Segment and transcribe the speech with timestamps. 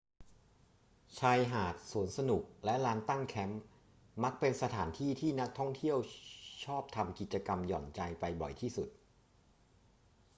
[1.19, 3.61] ชายหาด สวนสนุก และลานตั้งแคมป์
[4.23, 6.21] มักเป็นสถานที่ที่นักท่องเที่ยวที่
[6.65, 8.89] ชอบทำกิจกรรมหย่อนใจไปบ่อยที่สุด